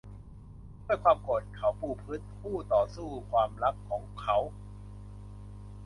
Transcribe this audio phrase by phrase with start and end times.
[0.85, 4.37] ด้วยความโกรธเขาปูพื้นคู่ต่อสู้ความรักของเขา